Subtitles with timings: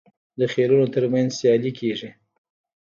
[0.39, 2.09] د خیلونو ترمنځ سیالي کیږي.